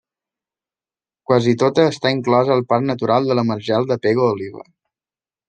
Quasi 1.31 1.53
tota 1.63 1.85
està 1.91 2.13
inclosa 2.15 2.55
al 2.57 2.65
Parc 2.73 2.87
Natural 2.93 3.29
de 3.33 3.39
la 3.41 3.45
Marjal 3.53 3.87
de 3.93 4.01
Pego-Oliva. 4.09 4.67